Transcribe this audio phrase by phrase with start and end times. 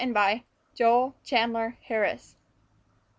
[0.73, 2.35] JOEL CHANDLER HARRIS.